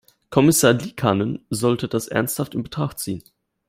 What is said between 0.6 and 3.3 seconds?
Liikanen sollte das ernsthaft in Betracht ziehen.